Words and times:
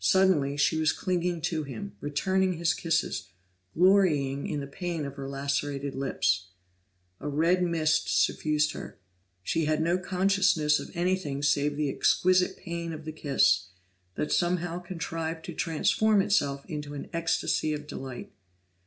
Suddenly 0.00 0.58
she 0.58 0.76
was 0.76 0.92
clinging 0.92 1.40
to 1.40 1.62
him, 1.62 1.96
returning 2.02 2.58
his 2.58 2.74
kisses, 2.74 3.28
glorying 3.72 4.46
in 4.46 4.60
the 4.60 4.66
pain 4.66 5.06
of 5.06 5.14
her 5.16 5.26
lacerated 5.26 5.94
lips. 5.94 6.48
A 7.18 7.28
red 7.28 7.62
mist 7.62 8.26
suffused 8.26 8.72
her; 8.72 8.98
she 9.42 9.64
had 9.64 9.80
no 9.80 9.96
consciousness 9.96 10.78
of 10.80 10.94
anything 10.94 11.42
save 11.42 11.78
the 11.78 11.88
exquisite 11.88 12.58
pain 12.58 12.92
of 12.92 13.06
the 13.06 13.12
kiss, 13.12 13.68
that 14.16 14.30
somehow 14.30 14.80
contrived 14.80 15.46
to 15.46 15.54
transform 15.54 16.20
itself 16.20 16.66
into 16.66 16.92
an 16.92 17.08
ecstacy 17.14 17.72
of 17.72 17.86
delight. 17.86 18.32